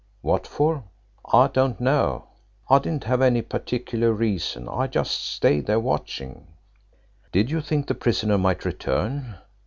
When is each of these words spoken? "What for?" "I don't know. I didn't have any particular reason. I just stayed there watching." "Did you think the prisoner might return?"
"What 0.21 0.47
for?" 0.47 0.85
"I 1.31 1.45
don't 1.45 1.79
know. 1.79 2.25
I 2.67 2.79
didn't 2.79 3.03
have 3.03 3.21
any 3.21 3.43
particular 3.43 4.11
reason. 4.11 4.67
I 4.67 4.87
just 4.87 5.11
stayed 5.23 5.67
there 5.67 5.79
watching." 5.79 6.47
"Did 7.31 7.51
you 7.51 7.61
think 7.61 7.85
the 7.85 7.93
prisoner 7.93 8.39
might 8.39 8.65
return?" 8.65 9.35